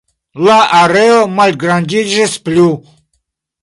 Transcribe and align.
La 0.47 0.55
areo 0.77 1.21
malgrandiĝis 1.41 2.37
plu. 2.49 2.69